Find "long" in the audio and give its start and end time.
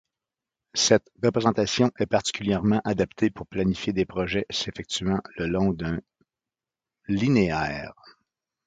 5.45-5.73